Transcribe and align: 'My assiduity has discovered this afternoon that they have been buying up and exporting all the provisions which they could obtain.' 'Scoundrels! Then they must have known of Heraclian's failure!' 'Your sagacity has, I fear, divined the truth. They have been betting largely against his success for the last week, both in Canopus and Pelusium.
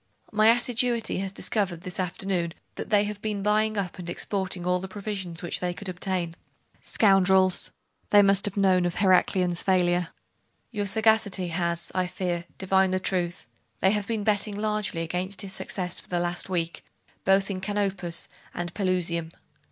'My 0.31 0.47
assiduity 0.49 1.19
has 1.19 1.31
discovered 1.31 1.81
this 1.81 1.99
afternoon 1.99 2.55
that 2.73 2.89
they 2.89 3.03
have 3.03 3.21
been 3.21 3.43
buying 3.43 3.77
up 3.77 3.99
and 3.99 4.09
exporting 4.09 4.65
all 4.65 4.79
the 4.79 4.87
provisions 4.87 5.43
which 5.43 5.59
they 5.59 5.75
could 5.75 5.87
obtain.' 5.87 6.35
'Scoundrels! 6.81 7.69
Then 8.09 8.25
they 8.25 8.27
must 8.27 8.45
have 8.45 8.57
known 8.57 8.87
of 8.87 8.95
Heraclian's 8.95 9.61
failure!' 9.61 10.07
'Your 10.71 10.87
sagacity 10.87 11.49
has, 11.49 11.91
I 11.93 12.07
fear, 12.07 12.45
divined 12.57 12.95
the 12.95 12.99
truth. 12.99 13.45
They 13.79 13.91
have 13.91 14.07
been 14.07 14.23
betting 14.23 14.55
largely 14.57 15.03
against 15.03 15.43
his 15.43 15.53
success 15.53 15.99
for 15.99 16.07
the 16.07 16.19
last 16.19 16.49
week, 16.49 16.83
both 17.23 17.51
in 17.51 17.59
Canopus 17.59 18.27
and 18.55 18.73
Pelusium. 18.73 19.29